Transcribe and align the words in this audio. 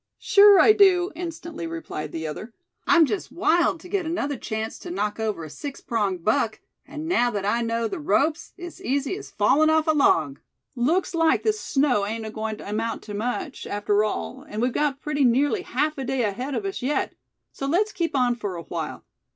"Sure 0.17 0.59
I 0.59 0.73
do," 0.73 1.11
instantly 1.15 1.67
replied 1.67 2.11
the 2.11 2.25
other. 2.25 2.55
"I'm 2.87 3.05
just 3.05 3.31
wild 3.31 3.79
to 3.81 3.87
get 3.87 4.03
another 4.03 4.35
chance 4.35 4.79
to 4.79 4.89
knock 4.89 5.19
over 5.19 5.43
a 5.43 5.49
six 5.51 5.79
pronged 5.79 6.23
buck; 6.23 6.59
and 6.87 7.05
now 7.07 7.29
that 7.29 7.45
I 7.45 7.61
know 7.61 7.87
the 7.87 7.99
ropes, 7.99 8.51
it's 8.57 8.81
easy 8.81 9.15
as 9.15 9.29
falling 9.29 9.69
off 9.69 9.85
a 9.85 9.91
log. 9.91 10.39
Looks 10.75 11.13
like 11.13 11.43
this 11.43 11.59
snow 11.59 12.03
ain't 12.07 12.25
agoing 12.25 12.57
to 12.57 12.67
amount 12.67 13.03
to 13.03 13.13
much, 13.13 13.67
after 13.67 14.03
all; 14.03 14.43
and 14.49 14.59
we've 14.59 14.73
got 14.73 15.01
pretty 15.01 15.23
nearly 15.23 15.61
half 15.61 15.99
a 15.99 16.03
day 16.03 16.23
ahead 16.23 16.55
of 16.55 16.65
us 16.65 16.81
yet. 16.81 17.13
So 17.51 17.67
let's 17.67 17.91
keep 17.91 18.15
on 18.15 18.33
for 18.33 18.55
a 18.55 18.63
while. 18.63 19.03